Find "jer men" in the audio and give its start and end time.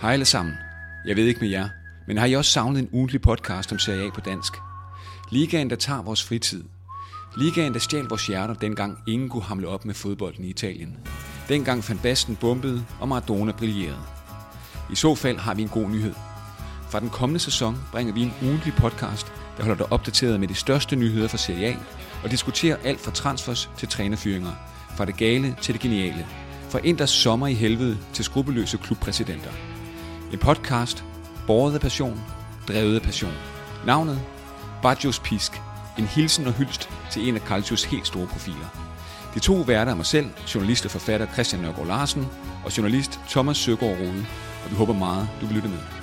1.48-2.18